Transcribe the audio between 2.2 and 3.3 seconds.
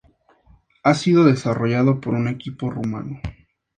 equipo rumano.